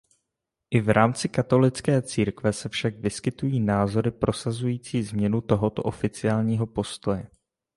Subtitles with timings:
[0.71, 7.27] I v rámci katolické církve se však vyskytují názory prosazující změnu tohoto oficiálního postoje.